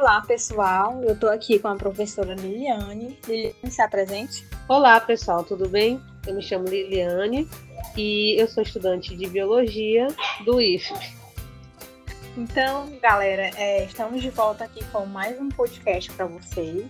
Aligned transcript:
Olá, 0.00 0.22
pessoal. 0.22 1.02
Eu 1.02 1.12
estou 1.12 1.28
aqui 1.28 1.58
com 1.58 1.68
a 1.68 1.76
professora 1.76 2.34
Liliane. 2.34 3.18
Liliane, 3.28 3.70
se 3.70 3.82
apresente. 3.82 4.48
Olá, 4.66 4.98
pessoal, 4.98 5.44
tudo 5.44 5.68
bem? 5.68 6.00
Eu 6.26 6.34
me 6.36 6.40
chamo 6.40 6.64
Liliane 6.66 7.46
e 7.94 8.34
eu 8.40 8.48
sou 8.48 8.62
estudante 8.62 9.14
de 9.14 9.28
biologia 9.28 10.08
do 10.46 10.58
IFP. 10.58 10.98
Então, 12.34 12.90
galera, 13.02 13.50
é, 13.58 13.84
estamos 13.84 14.22
de 14.22 14.30
volta 14.30 14.64
aqui 14.64 14.82
com 14.86 15.04
mais 15.04 15.38
um 15.38 15.50
podcast 15.50 16.10
para 16.12 16.24
vocês 16.24 16.86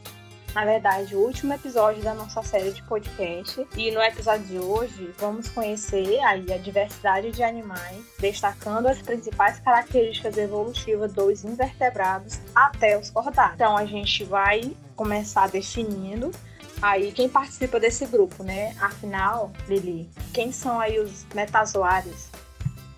na 0.55 0.65
verdade, 0.65 1.15
o 1.15 1.21
último 1.21 1.55
episódio 1.55 2.03
da 2.03 2.15
nossa 2.15 2.43
série 2.43 2.73
de 2.73 2.83
podcast. 2.83 3.67
E 3.77 3.91
no 3.91 4.03
episódio 4.03 4.47
de 4.47 4.59
hoje, 4.59 5.15
vamos 5.19 5.49
conhecer 5.49 6.19
aí 6.21 6.53
a 6.53 6.59
diversidade 6.59 7.31
de 7.31 7.43
animais, 7.43 8.05
destacando 8.19 8.87
as 8.87 9.01
principais 9.01 9.61
características 9.61 10.37
evolutivas 10.37 11.13
dos 11.13 11.45
invertebrados 11.45 12.41
até 12.55 12.99
os 12.99 13.11
cordados. 13.11 13.55
Então, 13.55 13.77
a 13.77 13.85
gente 13.85 14.25
vai 14.25 14.77
começar 14.97 15.49
definindo 15.49 16.31
aí 16.83 17.13
quem 17.13 17.29
participa 17.29 17.79
desse 17.79 18.07
grupo, 18.07 18.43
né? 18.43 18.75
Afinal, 18.81 19.53
Lili, 19.69 20.11
quem 20.33 20.51
são 20.51 20.81
aí 20.81 20.99
os 20.99 21.27
metazoários? 21.35 22.29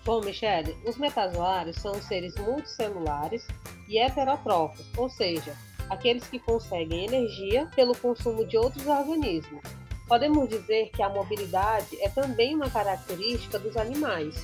Bom, 0.03 0.21
Michele, 0.21 0.75
os 0.85 0.97
metazoários 0.97 1.77
são 1.77 1.93
seres 2.01 2.35
multicelulares 2.35 3.45
e 3.87 3.97
heterótrofos, 3.97 4.85
ou 4.97 5.09
seja, 5.09 5.55
aqueles 5.93 6.25
que 6.27 6.39
conseguem 6.39 7.05
energia 7.05 7.67
pelo 7.75 7.95
consumo 7.95 8.45
de 8.45 8.57
outros 8.57 8.85
organismos. 8.87 9.61
Podemos 10.07 10.49
dizer 10.49 10.89
que 10.93 11.01
a 11.01 11.09
mobilidade 11.09 11.97
é 12.01 12.09
também 12.09 12.55
uma 12.55 12.69
característica 12.69 13.57
dos 13.57 13.77
animais, 13.77 14.35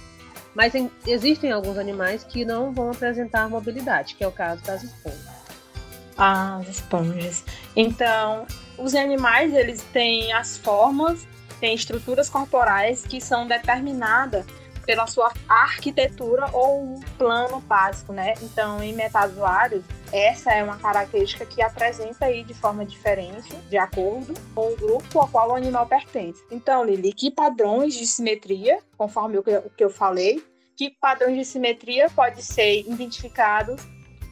mas 0.55 0.73
em, 0.73 0.89
existem 1.05 1.51
alguns 1.51 1.77
animais 1.77 2.23
que 2.23 2.45
não 2.45 2.73
vão 2.73 2.91
apresentar 2.91 3.49
mobilidade, 3.49 4.15
que 4.15 4.23
é 4.23 4.27
o 4.27 4.31
caso 4.31 4.63
das 4.63 4.83
esponjas. 4.83 5.39
Ah, 6.17 6.57
as 6.57 6.67
esponjas. 6.67 7.43
Então, 7.75 8.45
os 8.77 8.95
animais 8.95 9.53
eles 9.53 9.81
têm 9.93 10.33
as 10.33 10.57
formas, 10.57 11.27
têm 11.59 11.75
estruturas 11.75 12.29
corporais 12.29 13.05
que 13.05 13.21
são 13.21 13.47
determinadas 13.47 14.45
pela 14.85 15.07
sua 15.07 15.31
arquitetura 15.47 16.49
ou 16.53 16.83
um 16.83 16.99
plano 17.17 17.59
básico, 17.59 18.13
né? 18.13 18.33
Então, 18.41 18.81
em 18.81 18.93
metazoários, 18.93 19.83
essa 20.11 20.51
é 20.51 20.63
uma 20.63 20.77
característica 20.77 21.45
que 21.45 21.61
apresenta 21.61 22.25
aí 22.25 22.43
de 22.43 22.53
forma 22.53 22.85
diferente, 22.85 23.55
de 23.69 23.77
acordo 23.77 24.33
com 24.55 24.71
o 24.71 24.75
grupo 24.75 25.19
ao 25.19 25.27
qual 25.27 25.51
o 25.51 25.55
animal 25.55 25.85
pertence. 25.85 26.43
Então, 26.49 26.83
Lili, 26.83 27.13
que 27.13 27.29
padrões 27.31 27.93
de 27.93 28.07
simetria, 28.07 28.79
conforme 28.97 29.37
o 29.37 29.43
que 29.43 29.83
eu 29.83 29.89
falei, 29.89 30.43
que 30.75 30.89
padrões 30.99 31.37
de 31.37 31.45
simetria 31.45 32.09
pode 32.09 32.41
ser 32.41 32.81
identificados 32.81 33.81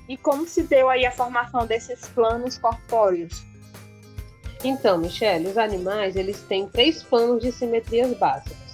e 0.08 0.18
como 0.18 0.48
se 0.48 0.64
deu 0.64 0.90
aí 0.90 1.06
a 1.06 1.12
formação 1.12 1.68
desses 1.68 2.08
planos 2.10 2.58
corpóreos? 2.58 3.44
Então, 4.64 4.98
Michele, 4.98 5.50
os 5.50 5.58
animais 5.58 6.16
eles 6.16 6.42
têm 6.42 6.68
três 6.68 7.04
planos 7.04 7.44
de 7.44 7.52
simetrias 7.52 8.18
básicas 8.18 8.67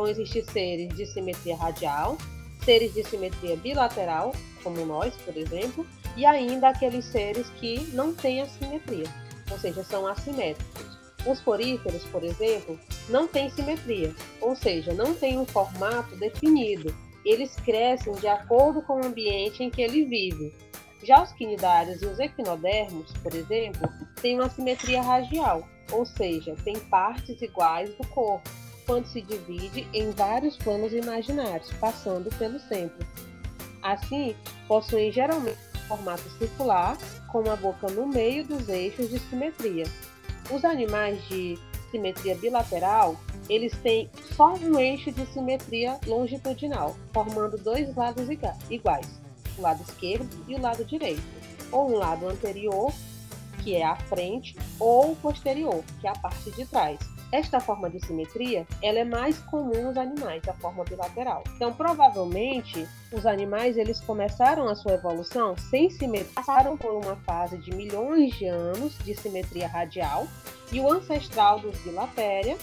vão 0.00 0.08
existir 0.08 0.42
seres 0.44 0.88
de 0.96 1.04
simetria 1.04 1.54
radial, 1.54 2.16
seres 2.64 2.94
de 2.94 3.04
simetria 3.04 3.54
bilateral, 3.56 4.34
como 4.62 4.86
nós, 4.86 5.14
por 5.16 5.36
exemplo, 5.36 5.86
e 6.16 6.24
ainda 6.24 6.70
aqueles 6.70 7.04
seres 7.04 7.50
que 7.60 7.80
não 7.92 8.14
têm 8.14 8.40
assimetria, 8.40 9.04
ou 9.50 9.58
seja, 9.58 9.84
são 9.84 10.06
assimétricos. 10.06 10.98
Os 11.26 11.38
poríferos, 11.42 12.02
por 12.04 12.24
exemplo, 12.24 12.80
não 13.10 13.28
têm 13.28 13.50
simetria, 13.50 14.14
ou 14.40 14.56
seja, 14.56 14.94
não 14.94 15.14
têm 15.14 15.38
um 15.38 15.44
formato 15.44 16.16
definido. 16.16 16.94
Eles 17.22 17.54
crescem 17.56 18.14
de 18.14 18.26
acordo 18.26 18.80
com 18.80 18.94
o 18.94 19.04
ambiente 19.04 19.62
em 19.62 19.68
que 19.68 19.82
ele 19.82 20.06
vive. 20.06 20.54
Já 21.02 21.22
os 21.22 21.32
quinidários 21.32 22.00
e 22.00 22.06
os 22.06 22.18
equinodermos, 22.18 23.12
por 23.22 23.34
exemplo, 23.34 23.86
têm 24.22 24.36
uma 24.36 24.48
simetria 24.48 25.02
radial, 25.02 25.68
ou 25.92 26.06
seja, 26.06 26.56
têm 26.64 26.78
partes 26.78 27.40
iguais 27.42 27.90
do 27.96 28.06
corpo, 28.08 28.48
quando 28.86 29.06
se 29.06 29.20
divide 29.22 29.86
em 29.92 30.10
vários 30.10 30.56
planos 30.56 30.92
imaginários, 30.92 31.70
passando 31.80 32.30
pelo 32.36 32.58
centro. 32.58 33.06
Assim, 33.82 34.34
possuem 34.68 35.10
geralmente 35.10 35.58
formato 35.88 36.28
circular, 36.38 36.96
com 37.32 37.40
uma 37.40 37.56
boca 37.56 37.88
no 37.90 38.06
meio 38.06 38.46
dos 38.46 38.68
eixos 38.68 39.10
de 39.10 39.18
simetria. 39.18 39.84
Os 40.50 40.64
animais 40.64 41.20
de 41.28 41.58
simetria 41.90 42.36
bilateral, 42.36 43.16
eles 43.48 43.72
têm 43.82 44.08
só 44.36 44.54
um 44.54 44.78
eixo 44.78 45.10
de 45.10 45.26
simetria 45.26 45.98
longitudinal, 46.06 46.96
formando 47.12 47.58
dois 47.58 47.94
lados 47.96 48.28
iguais, 48.70 49.20
o 49.58 49.62
lado 49.62 49.82
esquerdo 49.82 50.28
e 50.46 50.54
o 50.54 50.60
lado 50.60 50.84
direito, 50.84 51.22
ou 51.72 51.90
um 51.90 51.96
lado 51.96 52.28
anterior, 52.28 52.92
que 53.62 53.74
é 53.74 53.84
a 53.84 53.96
frente, 53.96 54.56
ou 54.78 55.12
o 55.12 55.16
posterior, 55.16 55.82
que 56.00 56.06
é 56.06 56.10
a 56.10 56.14
parte 56.14 56.50
de 56.52 56.64
trás. 56.66 56.98
Esta 57.32 57.60
forma 57.60 57.88
de 57.88 58.04
simetria, 58.04 58.66
ela 58.82 58.98
é 58.98 59.04
mais 59.04 59.38
comum 59.38 59.84
nos 59.84 59.96
animais, 59.96 60.42
a 60.48 60.52
forma 60.54 60.82
bilateral. 60.84 61.44
Então, 61.54 61.72
provavelmente, 61.72 62.86
os 63.12 63.24
animais 63.24 63.76
eles 63.76 64.00
começaram 64.00 64.68
a 64.68 64.74
sua 64.74 64.94
evolução 64.94 65.56
sem 65.56 65.88
simetria, 65.90 66.32
passaram 66.34 66.76
por 66.76 66.92
uma 66.92 67.14
fase 67.16 67.56
de 67.58 67.72
milhões 67.72 68.34
de 68.34 68.46
anos 68.46 68.98
de 69.04 69.14
simetria 69.14 69.68
radial 69.68 70.26
e 70.72 70.80
o 70.80 70.90
ancestral 70.90 71.60
dos 71.60 71.78
bilatéria, 71.78 72.56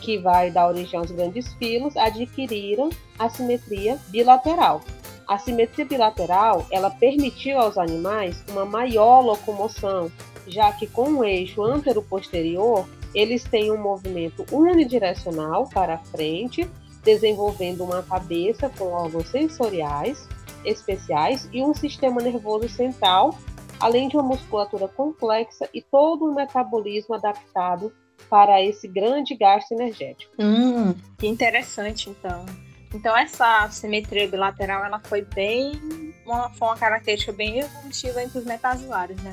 que 0.00 0.18
vai 0.18 0.50
dar 0.50 0.68
origem 0.68 0.98
aos 0.98 1.10
grandes 1.12 1.52
filos, 1.54 1.96
adquiriram 1.96 2.90
a 3.18 3.28
simetria 3.28 3.98
bilateral. 4.08 4.80
A 5.28 5.38
simetria 5.38 5.84
bilateral, 5.84 6.66
ela 6.72 6.90
permitiu 6.90 7.58
aos 7.58 7.76
animais 7.76 8.42
uma 8.48 8.64
maior 8.64 9.20
locomoção, 9.20 10.10
já 10.46 10.72
que 10.72 10.86
com 10.86 11.10
o 11.10 11.24
eixo 11.24 11.62
antero-posterior 11.62 12.88
eles 13.18 13.42
têm 13.42 13.72
um 13.72 13.76
movimento 13.76 14.44
unidirecional 14.52 15.68
para 15.68 15.98
frente, 15.98 16.70
desenvolvendo 17.02 17.82
uma 17.82 18.02
cabeça 18.02 18.68
com 18.68 18.92
órgãos 18.92 19.28
sensoriais 19.28 20.28
especiais 20.64 21.48
e 21.52 21.62
um 21.62 21.74
sistema 21.74 22.20
nervoso 22.20 22.68
central, 22.68 23.36
além 23.80 24.08
de 24.08 24.16
uma 24.16 24.22
musculatura 24.22 24.86
complexa 24.88 25.68
e 25.72 25.80
todo 25.80 26.26
um 26.26 26.34
metabolismo 26.34 27.14
adaptado 27.14 27.92
para 28.28 28.62
esse 28.62 28.86
grande 28.86 29.34
gasto 29.36 29.72
energético. 29.72 30.32
Hum, 30.38 30.94
que 31.18 31.26
interessante, 31.26 32.10
então. 32.10 32.44
Então 32.94 33.16
essa 33.16 33.68
simetria 33.70 34.28
bilateral 34.28 34.84
ela 34.84 35.00
foi 35.00 35.22
bem 35.22 35.72
uma, 36.24 36.50
foi 36.50 36.68
uma 36.68 36.76
característica 36.76 37.32
bem 37.32 37.60
evolutiva 37.60 38.22
entre 38.22 38.38
os 38.38 38.44
metazoários, 38.44 39.20
né? 39.22 39.32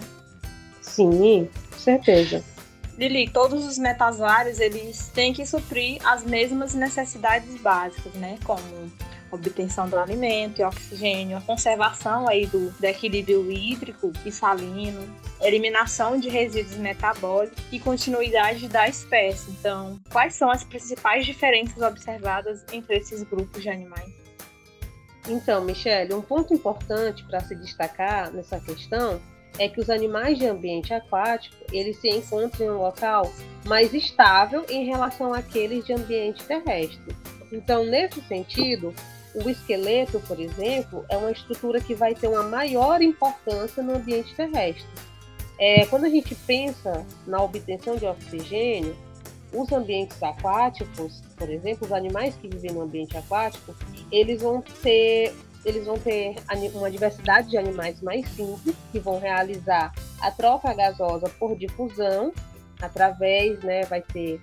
Sim, 0.81 1.49
certeza. 1.77 2.43
Lili, 2.97 3.29
todos 3.29 3.65
os 3.65 3.77
metazoários 3.77 4.59
eles 4.59 5.09
têm 5.09 5.33
que 5.33 5.45
suprir 5.45 5.99
as 6.07 6.23
mesmas 6.23 6.73
necessidades 6.73 7.59
básicas, 7.61 8.13
né? 8.13 8.37
Como 8.45 8.89
obtenção 9.31 9.89
do 9.89 9.99
alimento 9.99 10.61
e 10.61 10.63
oxigênio, 10.63 11.37
a 11.37 11.41
conservação 11.41 12.27
aí 12.27 12.45
do, 12.47 12.71
do 12.71 12.85
equilíbrio 12.85 13.51
hídrico 13.51 14.13
e 14.25 14.31
salino, 14.31 15.01
eliminação 15.41 16.17
de 16.17 16.29
resíduos 16.29 16.77
metabólicos 16.77 17.61
e 17.69 17.79
continuidade 17.79 18.67
da 18.69 18.87
espécie. 18.87 19.51
Então, 19.51 19.99
quais 20.09 20.35
são 20.35 20.49
as 20.49 20.63
principais 20.63 21.25
diferenças 21.25 21.81
observadas 21.81 22.63
entre 22.71 22.97
esses 22.97 23.23
grupos 23.23 23.61
de 23.61 23.69
animais? 23.69 24.13
Então, 25.27 25.63
Michele, 25.65 26.13
um 26.13 26.21
ponto 26.21 26.53
importante 26.53 27.23
para 27.25 27.41
se 27.41 27.55
destacar 27.55 28.31
nessa 28.31 28.59
questão 28.59 29.19
é 29.57 29.69
que 29.69 29.79
os 29.79 29.89
animais 29.89 30.37
de 30.37 30.45
ambiente 30.45 30.93
aquático 30.93 31.55
eles 31.71 31.99
se 31.99 32.09
encontram 32.09 32.65
em 32.65 32.69
um 32.69 32.81
local 32.81 33.31
mais 33.65 33.93
estável 33.93 34.65
em 34.69 34.85
relação 34.85 35.33
àqueles 35.33 35.85
de 35.85 35.93
ambiente 35.93 36.43
terrestre. 36.43 37.15
Então, 37.51 37.85
nesse 37.85 38.21
sentido, 38.21 38.93
o 39.33 39.49
esqueleto, 39.49 40.19
por 40.21 40.39
exemplo, 40.39 41.05
é 41.09 41.17
uma 41.17 41.31
estrutura 41.31 41.81
que 41.81 41.93
vai 41.93 42.15
ter 42.15 42.27
uma 42.27 42.43
maior 42.43 43.01
importância 43.01 43.81
no 43.81 43.95
ambiente 43.95 44.33
terrestre. 44.35 44.87
É, 45.57 45.85
quando 45.85 46.05
a 46.05 46.09
gente 46.09 46.35
pensa 46.35 47.05
na 47.25 47.41
obtenção 47.41 47.95
de 47.95 48.05
oxigênio, 48.05 48.95
os 49.53 49.71
ambientes 49.71 50.21
aquáticos, 50.21 51.21
por 51.37 51.49
exemplo, 51.49 51.85
os 51.85 51.93
animais 51.93 52.35
que 52.35 52.47
vivem 52.47 52.71
no 52.71 52.81
ambiente 52.81 53.17
aquático, 53.17 53.75
eles 54.11 54.41
vão 54.41 54.61
ter 54.83 55.33
eles 55.65 55.85
vão 55.85 55.97
ter 55.97 56.35
uma 56.73 56.91
diversidade 56.91 57.49
de 57.49 57.57
animais 57.57 57.99
mais 58.01 58.27
simples, 58.29 58.75
que 58.91 58.99
vão 58.99 59.19
realizar 59.19 59.91
a 60.21 60.31
troca 60.31 60.73
gasosa 60.73 61.27
por 61.39 61.57
difusão, 61.57 62.31
através, 62.79 63.59
né, 63.63 63.83
vai 63.85 64.01
ter 64.01 64.39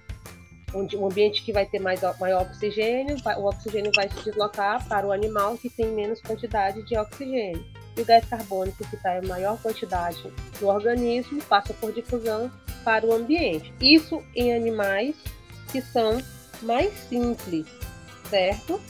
um, 0.75 1.07
ambiente 1.07 1.43
que 1.43 1.53
vai 1.53 1.67
ter 1.67 1.79
mais, 1.79 2.01
maior 2.19 2.43
oxigênio, 2.43 3.17
o 3.39 3.45
oxigênio 3.45 3.93
vai 3.95 4.09
se 4.09 4.23
deslocar 4.25 4.87
para 4.89 5.07
o 5.07 5.13
animal 5.13 5.57
que 5.57 5.71
tem 5.71 5.87
menos 5.87 6.21
quantidade 6.21 6.83
de 6.83 6.97
oxigênio. 6.97 7.65
E 7.97 8.01
o 8.01 8.05
gás 8.05 8.25
carbônico, 8.25 8.85
que 8.89 8.97
está 8.97 9.19
em 9.19 9.27
maior 9.27 9.61
quantidade 9.61 10.19
no 10.61 10.69
organismo, 10.69 11.43
passa 11.45 11.75
por 11.75 11.93
difusão 11.93 12.51
para 12.85 13.07
o 13.07 13.13
ambiente. 13.13 13.73
Isso 13.81 14.23
em 14.35 14.55
animais 14.55 15.15
que 15.71 15.83
são 15.83 16.19
mais 16.63 16.93
simples, 17.09 17.67
certo? 18.31 18.81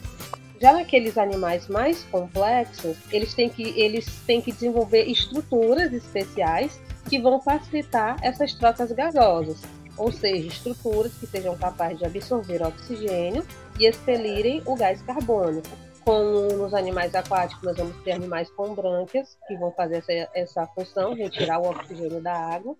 Já 0.62 0.72
naqueles 0.72 1.18
animais 1.18 1.66
mais 1.66 2.04
complexos, 2.04 2.96
eles 3.10 3.34
têm 3.34 3.50
que, 3.50 3.64
eles 3.76 4.06
têm 4.24 4.40
que 4.40 4.52
desenvolver 4.52 5.06
estruturas 5.06 5.92
especiais 5.92 6.80
que 7.10 7.18
vão 7.18 7.40
facilitar 7.40 8.16
essas 8.22 8.54
trocas 8.54 8.92
gasosas, 8.92 9.60
ou 9.96 10.12
seja, 10.12 10.46
estruturas 10.46 11.12
que 11.14 11.26
sejam 11.26 11.58
capazes 11.58 11.98
de 11.98 12.04
absorver 12.04 12.62
oxigênio 12.62 13.44
e 13.76 13.88
expelirem 13.88 14.62
o 14.64 14.76
gás 14.76 15.02
carbônico. 15.02 15.68
Como 16.04 16.46
nos 16.56 16.72
animais 16.72 17.12
aquáticos, 17.12 17.64
nós 17.64 17.76
vamos 17.76 17.96
ter 18.04 18.12
animais 18.12 18.48
com 18.52 18.72
brânquias, 18.72 19.36
que 19.48 19.56
vão 19.56 19.72
fazer 19.72 19.96
essa, 19.96 20.30
essa 20.32 20.66
função, 20.68 21.12
retirar 21.12 21.58
o 21.58 21.70
oxigênio 21.70 22.22
da 22.22 22.34
água, 22.34 22.76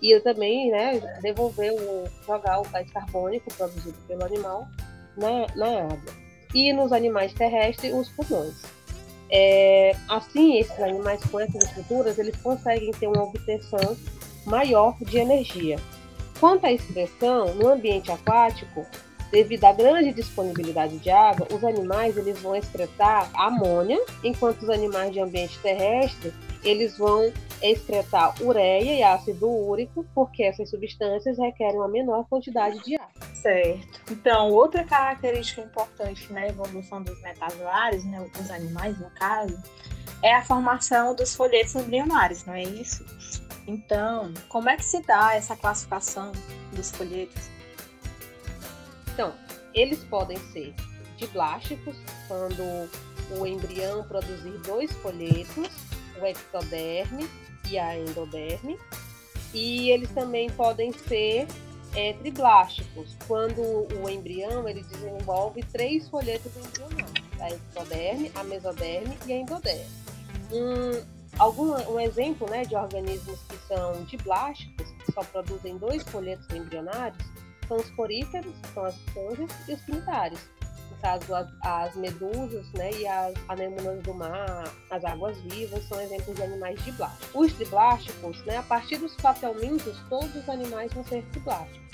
e 0.00 0.20
também 0.20 0.70
né, 0.70 1.00
devolver, 1.20 1.72
o, 1.72 2.04
jogar 2.24 2.60
o 2.60 2.68
gás 2.68 2.88
carbônico 2.92 3.52
produzido 3.54 3.98
pelo 4.06 4.24
animal 4.24 4.68
na, 5.16 5.48
na 5.56 5.82
água 5.82 6.23
e 6.54 6.72
nos 6.72 6.92
animais 6.92 7.32
terrestres 7.34 7.92
os 7.92 8.08
pulmões. 8.10 8.54
É, 9.30 9.96
assim, 10.08 10.58
esses 10.58 10.78
animais 10.80 11.20
com 11.24 11.40
essas 11.40 11.64
estruturas, 11.64 12.18
eles 12.18 12.36
conseguem 12.36 12.92
ter 12.92 13.08
uma 13.08 13.24
obtenção 13.24 13.96
maior 14.46 14.96
de 15.00 15.18
energia. 15.18 15.78
Quanto 16.38 16.66
à 16.66 16.72
expressão, 16.72 17.54
no 17.54 17.68
ambiente 17.68 18.12
aquático, 18.12 18.86
devido 19.32 19.64
à 19.64 19.72
grande 19.72 20.12
disponibilidade 20.12 20.98
de 20.98 21.10
água, 21.10 21.48
os 21.50 21.64
animais 21.64 22.16
eles 22.16 22.38
vão 22.38 22.54
excretar 22.54 23.30
amônia, 23.34 24.00
enquanto 24.22 24.62
os 24.62 24.70
animais 24.70 25.12
de 25.12 25.20
ambiente 25.20 25.58
terrestre 25.60 26.32
eles 26.64 26.96
vão 26.98 27.32
excretar 27.62 28.34
ureia 28.42 28.98
e 28.98 29.02
ácido 29.02 29.48
úrico, 29.48 30.04
porque 30.14 30.42
essas 30.42 30.70
substâncias 30.70 31.38
requerem 31.38 31.76
uma 31.76 31.88
menor 31.88 32.26
quantidade 32.28 32.82
de 32.82 32.96
água. 32.96 33.10
Certo. 33.34 34.00
Então, 34.10 34.50
outra 34.50 34.84
característica 34.84 35.60
importante 35.60 36.32
na 36.32 36.46
evolução 36.46 37.02
dos 37.02 37.20
metazoários, 37.22 38.04
né, 38.04 38.26
os 38.40 38.50
animais 38.50 38.98
no 38.98 39.10
caso, 39.10 39.56
é 40.22 40.34
a 40.34 40.42
formação 40.42 41.14
dos 41.14 41.34
folhetos 41.34 41.74
embrionários, 41.74 42.44
não 42.44 42.54
é 42.54 42.62
isso? 42.62 43.04
Então, 43.66 44.32
como 44.48 44.68
é 44.68 44.76
que 44.76 44.84
se 44.84 45.00
dá 45.02 45.34
essa 45.34 45.56
classificação 45.56 46.32
dos 46.72 46.90
folhetos? 46.90 47.48
Então, 49.12 49.32
eles 49.74 50.02
podem 50.04 50.36
ser 50.52 50.74
diblásticos, 51.16 51.96
quando 52.26 52.62
o 53.38 53.46
embrião 53.46 54.02
produzir 54.04 54.58
dois 54.66 54.92
folhetos, 54.92 55.68
o 56.20 56.26
ectoderme 56.26 57.28
e 57.68 57.78
a 57.78 57.98
endoderme. 57.98 58.78
E 59.52 59.90
eles 59.90 60.10
também 60.10 60.50
podem 60.50 60.92
ser 60.92 61.46
é, 61.94 62.12
triblásticos, 62.14 63.16
quando 63.26 63.60
o 64.02 64.08
embrião 64.08 64.68
ele 64.68 64.82
desenvolve 64.82 65.62
três 65.72 66.08
folhetos 66.08 66.52
embrionais, 66.56 67.12
a 67.40 67.50
ectoderme, 67.50 68.32
a 68.34 68.44
mesoderme 68.44 69.16
e 69.26 69.32
a 69.32 69.36
endoderme. 69.36 69.86
Um, 70.52 71.04
algum, 71.38 71.72
um 71.92 72.00
exemplo 72.00 72.48
né, 72.50 72.64
de 72.64 72.74
organismos 72.74 73.38
que 73.48 73.56
são 73.68 74.04
diblásticos, 74.04 74.90
que 75.04 75.12
só 75.12 75.22
produzem 75.22 75.78
dois 75.78 76.02
folhetos 76.04 76.48
embrionários, 76.50 77.24
são 77.68 77.76
os 77.76 77.90
poríferos, 77.92 78.54
que 78.62 78.68
são 78.74 78.84
as 78.84 78.94
esponjas, 78.96 79.50
e 79.68 79.72
os 79.72 79.80
pintários 79.82 80.40
caso 81.04 81.34
as, 81.34 81.46
as 81.60 81.94
medusas 81.96 82.66
né, 82.72 82.90
e 82.94 83.06
as 83.06 83.34
anemonas 83.46 84.02
do 84.02 84.14
mar, 84.14 84.72
as 84.90 85.04
águas 85.04 85.38
vivas, 85.42 85.86
são 85.86 86.00
exemplos 86.00 86.34
de 86.34 86.42
animais 86.42 86.82
de 86.82 86.92
plástico. 86.92 87.38
Os 87.38 87.52
triblásticos, 87.52 88.42
né, 88.46 88.56
a 88.56 88.62
partir 88.62 88.96
dos 88.96 89.14
papelmintos, 89.16 89.98
todos 90.08 90.34
os 90.34 90.48
animais 90.48 90.90
vão 90.94 91.04
ser 91.04 91.22
triblásticos. 91.26 91.84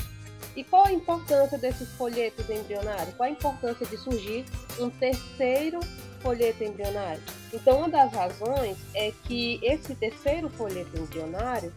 E 0.55 0.63
qual 0.63 0.87
a 0.87 0.93
importância 0.93 1.59
desses 1.59 1.89
folhetos 1.95 2.49
embrionários? 2.49 3.15
Qual 3.17 3.29
a 3.29 3.33
importância 3.33 3.85
de 3.85 3.97
surgir 3.97 4.45
um 4.79 4.89
terceiro 4.89 5.81
folheto 6.21 6.63
embrionário? 6.63 7.23
Então, 7.53 7.79
uma 7.79 7.89
das 7.89 8.13
razões 8.13 8.77
é 8.95 9.13
que 9.25 9.59
esse 9.63 9.95
terceiro 9.97 10.49
folheto 10.51 10.97
embrionário 10.97 11.73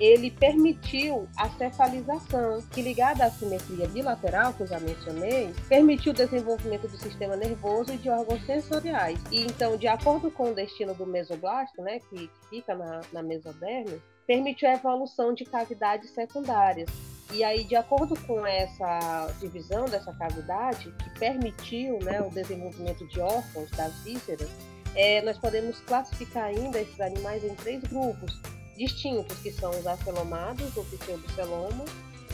ele 0.00 0.30
permitiu 0.30 1.28
a 1.36 1.48
cefalização, 1.50 2.60
que 2.72 2.82
ligada 2.82 3.24
à 3.24 3.30
simetria 3.30 3.86
bilateral, 3.86 4.52
que 4.52 4.62
eu 4.62 4.66
já 4.66 4.80
mencionei, 4.80 5.54
permitiu 5.68 6.12
o 6.12 6.14
desenvolvimento 6.14 6.88
do 6.88 6.96
sistema 6.98 7.36
nervoso 7.36 7.92
e 7.92 7.96
de 7.96 8.10
órgãos 8.10 8.44
sensoriais. 8.44 9.20
E 9.30 9.42
então, 9.42 9.76
de 9.76 9.86
acordo 9.86 10.30
com 10.30 10.50
o 10.50 10.54
destino 10.54 10.94
do 10.94 11.06
mesoblasto, 11.06 11.80
né, 11.82 12.00
que 12.10 12.30
fica 12.50 12.74
na, 12.74 13.00
na 13.12 13.22
mesoderme, 13.22 14.00
permitiu 14.26 14.68
a 14.68 14.74
evolução 14.74 15.32
de 15.32 15.44
cavidades 15.44 16.10
secundárias. 16.10 16.90
E 17.32 17.42
aí, 17.42 17.64
de 17.64 17.74
acordo 17.74 18.14
com 18.26 18.46
essa 18.46 19.28
divisão 19.40 19.86
dessa 19.86 20.12
cavidade, 20.12 20.92
que 20.92 21.18
permitiu 21.18 21.98
né, 22.00 22.20
o 22.20 22.30
desenvolvimento 22.30 23.06
de 23.08 23.20
órgãos 23.20 23.70
das 23.70 23.92
vísceras, 24.04 24.48
é, 24.94 25.20
nós 25.22 25.36
podemos 25.38 25.80
classificar 25.80 26.44
ainda 26.44 26.80
esses 26.80 27.00
animais 27.00 27.42
em 27.44 27.54
três 27.56 27.82
grupos, 27.82 28.40
distintos, 28.76 29.38
que 29.38 29.52
são 29.52 29.70
os 29.70 29.86
acelomados, 29.86 30.76
o 30.76 30.84
pseudoceloma 30.84 31.84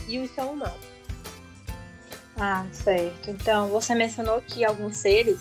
e 0.07 0.19
os 0.19 0.31
celomados. 0.31 0.91
Ah, 2.37 2.65
certo. 2.71 3.29
Então, 3.29 3.69
você 3.69 3.93
mencionou 3.93 4.41
que 4.41 4.65
alguns 4.65 4.97
seres 4.97 5.39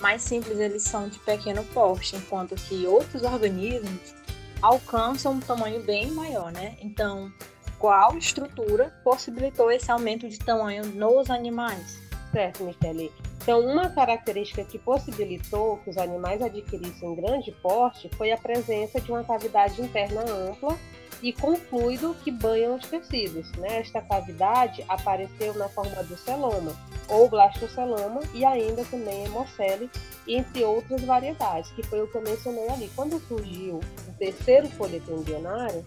mais 0.00 0.22
simples 0.22 0.58
eles 0.58 0.82
são 0.82 1.08
de 1.08 1.18
pequeno 1.20 1.64
porte, 1.64 2.16
enquanto 2.16 2.54
que 2.54 2.86
outros 2.86 3.22
organismos 3.22 4.14
alcançam 4.60 5.32
um 5.32 5.40
tamanho 5.40 5.82
bem 5.82 6.10
maior, 6.10 6.52
né? 6.52 6.76
Então, 6.80 7.32
qual 7.78 8.16
estrutura 8.18 8.92
possibilitou 9.02 9.70
esse 9.70 9.90
aumento 9.90 10.28
de 10.28 10.38
tamanho 10.38 10.86
nos 10.86 11.30
animais? 11.30 12.00
Certo, 12.32 12.64
Michele. 12.64 13.12
Então, 13.44 13.60
uma 13.60 13.90
característica 13.90 14.64
que 14.64 14.78
possibilitou 14.78 15.76
que 15.84 15.90
os 15.90 15.98
animais 15.98 16.40
adquirissem 16.40 17.14
grande 17.14 17.52
porte 17.52 18.08
foi 18.16 18.32
a 18.32 18.38
presença 18.38 18.98
de 18.98 19.12
uma 19.12 19.22
cavidade 19.22 19.82
interna 19.82 20.22
ampla 20.22 20.74
e 21.22 21.30
com 21.30 21.54
fluido 21.54 22.16
que 22.24 22.30
banham 22.30 22.74
os 22.74 22.86
tecidos. 22.86 23.52
Né? 23.52 23.80
Esta 23.80 24.00
cavidade 24.00 24.82
apareceu 24.88 25.52
na 25.58 25.68
forma 25.68 26.02
do 26.04 26.16
celoma 26.16 26.72
ou 27.06 27.28
blastoceloma 27.28 28.22
e 28.32 28.46
ainda 28.46 28.82
também 28.86 29.26
hemocele, 29.26 29.90
entre 30.26 30.64
outras 30.64 31.02
variedades, 31.02 31.70
que 31.72 31.82
foi 31.82 32.00
o 32.00 32.06
que 32.06 32.16
eu 32.16 32.22
mencionei 32.22 32.70
ali. 32.70 32.90
Quando 32.96 33.20
surgiu 33.28 33.78
o 34.08 34.12
terceiro 34.18 34.70
folheto 34.70 35.12
embrionário, 35.12 35.84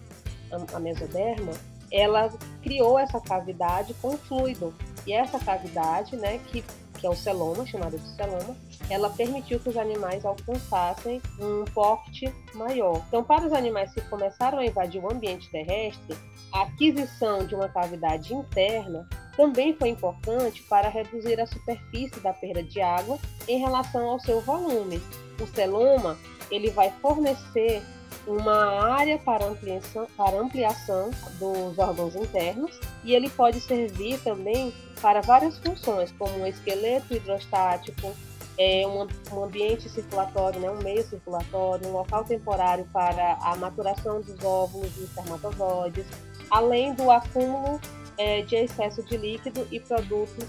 a 0.72 0.78
mesoderma, 0.78 1.50
ela 1.90 2.32
criou 2.62 3.00
essa 3.00 3.20
cavidade 3.20 3.94
com 3.94 4.16
fluido. 4.16 4.72
E 5.04 5.12
essa 5.12 5.40
cavidade, 5.40 6.16
né, 6.16 6.38
que 6.46 6.62
que 6.98 7.06
é 7.06 7.10
o 7.10 7.14
celoma, 7.14 7.66
chamado 7.66 7.98
de 7.98 8.08
celoma, 8.16 8.56
ela 8.90 9.10
permitiu 9.10 9.58
que 9.60 9.68
os 9.68 9.76
animais 9.76 10.24
alcançassem 10.24 11.22
um 11.38 11.64
porte 11.72 12.32
maior. 12.54 13.02
Então, 13.08 13.22
para 13.22 13.46
os 13.46 13.52
animais 13.52 13.92
que 13.92 14.00
começaram 14.02 14.58
a 14.58 14.66
invadir 14.66 15.02
o 15.02 15.10
ambiente 15.10 15.50
terrestre, 15.50 16.16
a 16.52 16.62
aquisição 16.62 17.46
de 17.46 17.54
uma 17.54 17.68
cavidade 17.68 18.34
interna 18.34 19.08
também 19.36 19.74
foi 19.74 19.90
importante 19.90 20.62
para 20.64 20.88
reduzir 20.88 21.40
a 21.40 21.46
superfície 21.46 22.18
da 22.20 22.32
perda 22.32 22.62
de 22.62 22.80
água 22.80 23.18
em 23.46 23.58
relação 23.58 24.08
ao 24.08 24.18
seu 24.18 24.40
volume. 24.40 25.00
O 25.40 25.46
celoma 25.46 26.18
ele 26.50 26.70
vai 26.70 26.90
fornecer 27.00 27.82
uma 28.26 28.94
área 28.96 29.18
para 29.18 29.46
ampliação, 29.46 30.06
para 30.16 30.38
ampliação 30.38 31.10
dos 31.38 31.78
órgãos 31.78 32.14
internos 32.14 32.78
e 33.04 33.14
ele 33.14 33.30
pode 33.30 33.60
servir 33.60 34.18
também 34.20 34.72
para 35.00 35.20
várias 35.20 35.58
funções, 35.58 36.12
como 36.18 36.38
um 36.38 36.46
esqueleto 36.46 37.14
hidrostático, 37.14 38.14
é, 38.58 38.84
um, 38.86 39.44
ambiente 39.44 39.88
circulatório, 39.88 40.60
né, 40.60 40.68
um 40.68 40.82
meio 40.82 41.02
circulatório, 41.04 41.86
um 41.88 41.92
local 41.92 42.24
temporário 42.24 42.84
para 42.92 43.34
a 43.40 43.54
maturação 43.56 44.20
dos 44.20 44.44
óvulos 44.44 44.90
e 44.98 45.04
espermatozoides, 45.04 46.04
além 46.50 46.92
do 46.94 47.08
acúmulo 47.10 47.80
é, 48.16 48.42
de 48.42 48.56
excesso 48.56 49.02
de 49.04 49.16
líquido 49.16 49.66
e 49.70 49.78
produtos 49.78 50.44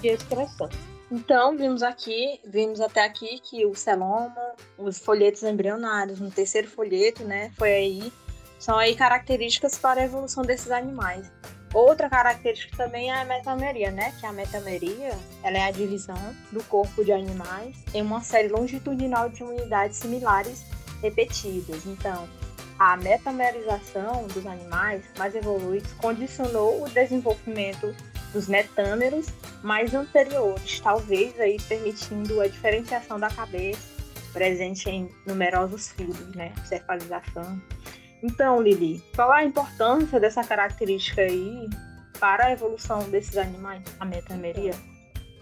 de 0.00 0.08
excreção. 0.08 0.68
Então, 1.12 1.54
vimos 1.58 1.82
aqui, 1.82 2.40
vimos 2.42 2.80
até 2.80 3.04
aqui 3.04 3.38
que 3.40 3.66
o 3.66 3.74
celoma, 3.74 4.54
os 4.78 4.98
folhetos 4.98 5.42
embrionários, 5.42 6.18
no 6.18 6.30
terceiro 6.30 6.66
folheto, 6.66 7.22
né, 7.22 7.52
foi 7.58 7.70
aí, 7.70 8.12
são 8.58 8.78
aí 8.78 8.96
características 8.96 9.76
para 9.76 10.00
a 10.00 10.04
evolução 10.04 10.42
desses 10.42 10.70
animais. 10.70 11.30
Outra 11.74 12.08
característica 12.08 12.74
também 12.78 13.10
é 13.10 13.14
a 13.14 13.26
metameria, 13.26 13.90
né? 13.90 14.14
Que 14.20 14.26
a 14.26 14.32
metameria, 14.32 15.10
ela 15.42 15.56
é 15.58 15.64
a 15.64 15.70
divisão 15.70 16.16
do 16.50 16.62
corpo 16.64 17.02
de 17.04 17.12
animais 17.12 17.76
em 17.94 18.02
uma 18.02 18.20
série 18.22 18.48
longitudinal 18.48 19.28
de 19.28 19.42
unidades 19.42 19.98
similares 19.98 20.64
repetidas. 21.02 21.84
Então, 21.86 22.28
a 22.78 22.96
metamerização 22.98 24.26
dos 24.26 24.46
animais 24.46 25.04
mais 25.18 25.34
evoluídos 25.34 25.92
condicionou 25.92 26.82
o 26.82 26.90
desenvolvimento 26.90 27.94
dos 28.32 28.48
metâmeros 28.48 29.26
mais 29.62 29.94
anteriores, 29.94 30.80
talvez 30.80 31.38
aí 31.40 31.58
permitindo 31.68 32.40
a 32.40 32.48
diferenciação 32.48 33.18
da 33.18 33.28
cabeça 33.28 33.92
presente 34.32 34.88
em 34.88 35.10
numerosos 35.26 35.88
fios, 35.88 36.18
né? 36.34 36.52
Cefalização 36.64 37.60
então, 38.22 38.62
Lili, 38.62 39.02
qual 39.16 39.32
a 39.32 39.42
importância 39.42 40.20
dessa 40.20 40.44
característica 40.44 41.22
aí 41.22 41.68
para 42.20 42.46
a 42.46 42.52
evolução 42.52 43.02
desses 43.10 43.36
animais, 43.36 43.82
a 43.98 44.04
metameria? 44.04 44.74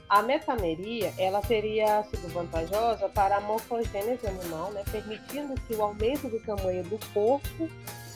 A 0.09 0.23
metameria, 0.23 1.13
ela 1.19 1.43
teria 1.43 2.03
sido 2.05 2.33
vantajosa 2.33 3.09
para 3.11 3.37
a 3.37 3.41
morfogênese 3.41 4.27
animal, 4.27 4.73
né, 4.73 4.83
permitindo 4.91 5.55
que 5.67 5.75
o 5.75 5.83
aumento 5.83 6.27
do 6.29 6.41
tamanho 6.41 6.83
do 6.85 6.99
corpo 7.13 7.69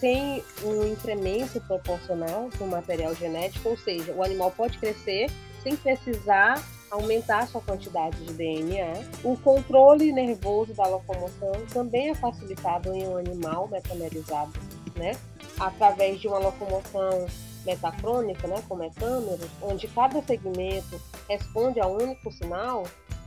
sem 0.05 0.45
um 0.63 0.85
incremento 0.87 1.59
proporcional 1.63 2.51
do 2.59 2.67
material 2.67 3.15
genético, 3.15 3.71
ou 3.71 3.79
seja, 3.79 4.13
o 4.13 4.23
animal 4.23 4.51
pode 4.51 4.77
crescer 4.77 5.31
sem 5.63 5.75
precisar 5.77 6.63
aumentar 6.91 7.49
sua 7.49 7.63
quantidade 7.63 8.23
de 8.23 8.35
DNA. 8.35 9.03
O 9.25 9.35
controle 9.39 10.13
nervoso 10.13 10.75
da 10.75 10.87
locomoção 10.87 11.53
também 11.73 12.11
é 12.11 12.15
facilitado 12.15 12.93
em 12.93 13.09
um 13.09 13.17
animal 13.17 13.67
metamerizado, 13.69 14.53
né? 14.95 15.17
Através 15.59 16.21
de 16.21 16.29
uma 16.29 16.39
locomoção 16.39 17.25
metacrônica, 17.65 18.47
né, 18.47 18.63
com 18.69 18.77
metâmeros, 18.77 19.49
onde 19.63 19.89
cada 19.89 20.21
segmento 20.21 21.01
responde 21.27 21.81
a 21.81 21.87
um 21.87 21.97
único 21.97 22.31
sinal 22.31 22.83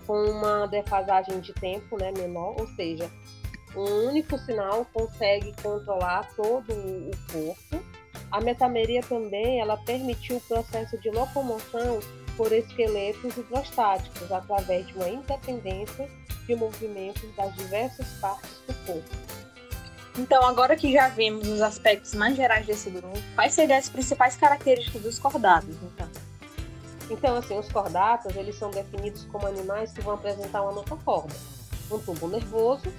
com 0.06 0.14
uma 0.14 0.68
defasagem 0.68 1.40
de 1.40 1.54
tempo 1.54 1.98
né, 2.00 2.12
menor, 2.16 2.56
ou 2.60 2.68
seja, 2.76 3.10
um 3.76 4.08
único 4.08 4.38
sinal 4.40 4.86
consegue 4.94 5.54
controlar 5.62 6.28
todo 6.36 6.72
o 6.72 7.12
corpo. 7.32 7.86
A 8.32 8.42
metameria 8.42 9.02
também 9.02 9.60
ela 9.60 9.78
permitiu 9.78 10.38
o 10.38 10.42
processo 10.42 10.98
de 11.00 11.10
locomoção 11.10 12.00
por 12.36 12.52
esqueletos 12.52 13.36
hidrostáticos 13.36 14.32
através 14.32 14.88
de 14.88 14.94
uma 14.94 15.10
independência 15.10 16.10
de 16.46 16.56
movimentos 16.56 17.36
das 17.36 17.54
diversas 17.56 18.08
partes 18.20 18.62
do 18.68 18.74
corpo. 18.86 19.10
Então, 20.18 20.44
agora 20.44 20.76
que 20.76 20.92
já 20.92 21.10
vimos 21.10 21.48
os 21.48 21.62
aspectos 21.62 22.16
mais 22.16 22.36
gerais 22.36 22.66
desse 22.66 22.90
grupo, 22.90 23.18
quais 23.36 23.54
seriam 23.54 23.78
as 23.78 23.88
principais 23.88 24.36
características 24.36 25.02
dos 25.02 25.20
cordados, 25.20 25.76
então? 25.84 26.10
Então, 27.10 27.38
assim, 27.38 27.58
os 27.58 27.72
cordatas, 27.72 28.36
eles 28.36 28.56
são 28.56 28.72
definidos 28.72 29.26
como 29.26 29.46
animais 29.48 29.92
que 29.92 30.02
vão 30.02 30.16
apresentar 30.16 30.64
uma 30.64 30.72
notocorda, 30.72 31.36
um 31.92 32.00
tubo 32.00 32.28
nervoso, 32.28 32.92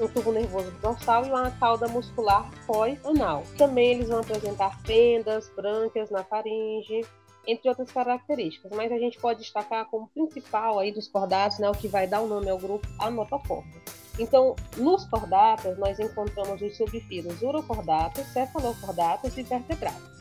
um 0.00 0.08
tubo 0.08 0.32
nervoso 0.32 0.70
dorsal 0.82 1.24
e 1.24 1.28
uma 1.28 1.50
cauda 1.52 1.88
muscular 1.88 2.50
pós-anal. 2.66 3.42
Também 3.56 3.92
eles 3.92 4.08
vão 4.08 4.20
apresentar 4.20 4.78
fendas, 4.82 5.50
brancas 5.56 6.10
na 6.10 6.22
faringe, 6.24 7.04
entre 7.46 7.68
outras 7.68 7.90
características, 7.92 8.72
mas 8.72 8.90
a 8.90 8.98
gente 8.98 9.18
pode 9.18 9.40
destacar 9.40 9.86
como 9.86 10.08
principal 10.08 10.78
aí 10.78 10.92
dos 10.92 11.08
cordatos, 11.08 11.58
né, 11.58 11.70
o 11.70 11.74
que 11.74 11.88
vai 11.88 12.06
dar 12.06 12.20
o 12.20 12.26
nome 12.26 12.50
ao 12.50 12.58
grupo, 12.58 12.86
a. 12.98 13.08
Então, 14.18 14.56
nos 14.76 15.04
cordatas, 15.06 15.78
nós 15.78 15.98
encontramos 15.98 16.60
os 16.60 16.76
subfílos 16.76 17.42
urocordatas, 17.42 18.26
cefalocordatas 18.28 19.36
e 19.36 19.42
vertebrados. 19.42 20.16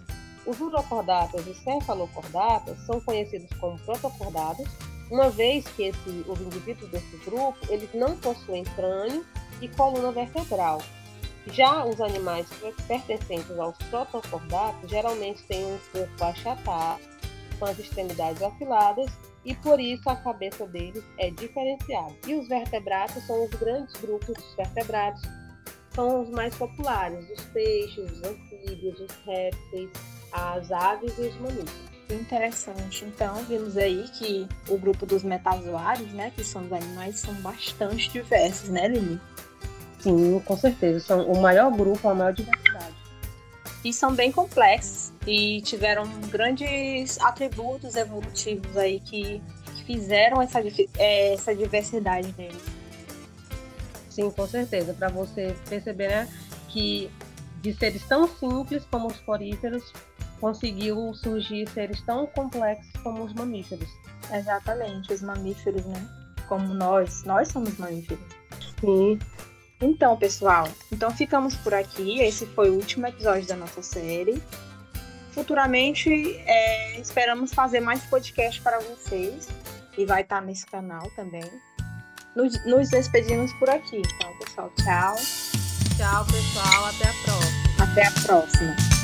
Os 0.46 0.60
urocordatas 0.60 1.48
e 1.48 1.53
cefalocordatas 1.55 2.77
são 2.86 3.00
conhecidos 3.00 3.50
como 3.58 3.79
protocordados, 3.79 4.67
uma 5.09 5.29
vez 5.29 5.65
que 5.67 5.83
esse, 5.83 6.25
os 6.27 6.39
indivíduos 6.41 6.89
desse 6.89 7.17
grupo 7.25 7.57
eles 7.69 7.89
não 7.93 8.17
possuem 8.17 8.63
crânio 8.63 9.25
e 9.62 9.67
coluna 9.69 10.12
vertebral. 10.12 10.81
Já 11.47 11.85
os 11.85 12.01
animais 12.01 12.47
pertencentes 12.88 13.57
aos 13.59 13.77
protocordatos 13.89 14.89
geralmente 14.89 15.43
têm 15.43 15.65
um 15.65 15.79
corpo 15.91 16.24
achatado, 16.24 17.01
com 17.59 17.65
as 17.65 17.77
extremidades 17.77 18.41
afiladas 18.41 19.12
e 19.45 19.53
por 19.53 19.79
isso 19.79 20.09
a 20.09 20.15
cabeça 20.15 20.65
deles 20.65 21.03
é 21.19 21.29
diferenciada. 21.29 22.13
E 22.27 22.33
os 22.33 22.47
vertebrados 22.47 23.24
são 23.25 23.45
os 23.45 23.51
grandes 23.51 23.95
grupos 24.01 24.35
dos 24.35 24.55
vertebrados, 24.55 25.21
são 25.91 26.24
os 26.24 26.29
mais 26.31 26.55
populares, 26.55 27.29
os 27.29 27.45
peixes, 27.45 28.12
os 28.12 28.24
anfíbios, 28.24 29.00
os 29.00 29.12
répteis, 29.25 29.89
as 30.31 30.71
aves 30.71 31.17
e 31.19 31.21
os 31.21 31.35
mamíferos. 31.35 31.94
Interessante. 32.09 33.03
Então, 33.05 33.35
vimos 33.45 33.75
aí 33.77 34.05
que 34.13 34.47
o 34.69 34.77
grupo 34.77 35.05
dos 35.05 35.24
metazoários, 35.24 36.12
né, 36.13 36.31
que 36.35 36.43
são 36.43 36.63
os 36.63 36.71
animais, 36.71 37.19
são 37.19 37.33
bastante 37.35 38.12
diversos, 38.12 38.69
né, 38.69 38.88
Lili? 38.88 39.19
Sim, 40.00 40.39
com 40.45 40.55
certeza. 40.55 41.00
São 41.00 41.25
o 41.25 41.41
maior 41.41 41.71
grupo, 41.71 42.07
a 42.07 42.13
maior 42.13 42.31
diversidade. 42.31 42.93
E 43.83 43.91
são 43.91 44.13
bem 44.13 44.31
complexos 44.31 45.12
e 45.25 45.62
tiveram 45.62 46.07
grandes 46.29 47.19
atributos 47.21 47.95
evolutivos 47.95 48.77
aí 48.77 49.00
que, 49.00 49.41
que 49.75 49.83
fizeram 49.83 50.41
essa, 50.41 50.59
é, 50.97 51.33
essa 51.33 51.55
diversidade 51.55 52.31
deles. 52.33 52.63
Sim, 54.09 54.29
com 54.29 54.47
certeza. 54.47 54.93
Para 54.93 55.09
você 55.09 55.55
perceber 55.67 56.07
né, 56.07 56.29
que 56.69 57.12
de 57.62 57.74
seres 57.74 58.03
tão 58.03 58.27
simples 58.27 58.85
como 58.91 59.07
os 59.07 59.17
poríferos, 59.17 59.91
conseguiu 60.39 61.13
surgir 61.13 61.68
seres 61.70 62.01
tão 62.01 62.27
complexos 62.27 62.92
como 63.04 63.24
os 63.24 63.34
mamíferos. 63.34 63.89
Exatamente, 64.32 65.13
os 65.13 65.22
mamíferos, 65.22 65.86
né? 65.86 66.08
Como 66.48 66.74
nós, 66.74 67.24
nós 67.24 67.48
somos 67.48 67.77
mamíferos. 67.77 68.24
Sim. 68.80 69.20
Então, 69.82 70.15
pessoal, 70.18 70.68
então 70.92 71.12
ficamos 71.12 71.56
por 71.56 71.74
aqui. 71.74 72.20
Esse 72.20 72.46
foi 72.48 72.70
o 72.70 72.75
último 72.75 73.08
episódio 73.08 73.48
da 73.48 73.56
nossa 73.56 73.82
série. 73.82 74.42
Futuramente 75.32 76.10
é, 76.46 77.00
esperamos 77.00 77.54
fazer 77.54 77.82
mais 77.82 78.01
podcast 78.06 78.62
para 78.62 78.80
vocês 78.80 79.50
e 79.98 80.06
vai 80.06 80.22
estar 80.22 80.42
nesse 80.42 80.65
canal 80.65 81.10
também. 81.15 81.44
Nos, 82.36 82.65
nos 82.65 82.89
despedimos 82.89 83.51
por 83.54 83.70
aqui. 83.70 84.01
Então, 84.15 84.38
pessoal, 84.39 84.72
tchau. 84.77 85.15
Tchau, 85.98 86.25
pessoal. 86.25 86.86
Até 86.86 87.10
a 87.10 87.13
próxima. 87.24 87.92
Até 87.92 88.08
a 88.08 88.12
próxima. 88.12 88.94